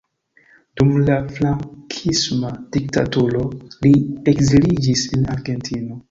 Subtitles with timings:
[0.79, 3.41] Dum la frankisma diktaturo
[3.87, 3.91] li
[4.33, 5.99] ekziliĝis en Argentino.